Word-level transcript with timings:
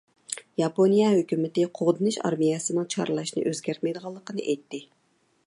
ياپونىيە 0.61 1.09
ھۆكۈمىتى 1.15 1.65
قوغدىنىش 1.81 2.17
ئارمىيەسىنىڭ 2.29 2.89
چارلاشنى 2.95 3.45
ئۆزگەرتمەيدىغانلىقىنى 3.51 4.49
ئېيتتى. 4.49 4.83